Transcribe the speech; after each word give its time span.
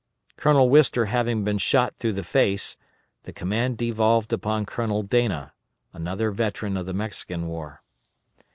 Colonel 0.35 0.67
Wister 0.67 1.05
having 1.05 1.43
been 1.43 1.59
shot 1.59 1.95
through 1.95 2.13
the 2.13 2.23
face, 2.23 2.75
the 3.21 3.31
command 3.31 3.77
devolved 3.77 4.33
upon 4.33 4.65
Colonel 4.65 5.03
Dana, 5.03 5.53
another 5.93 6.31
veteran 6.31 6.75
of 6.75 6.87
the 6.87 6.91
Mexican 6.95 7.45
war. 7.45 7.83